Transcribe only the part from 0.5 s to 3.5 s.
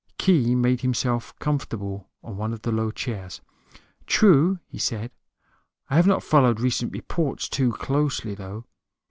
made himself comfortable on one of the low chairs.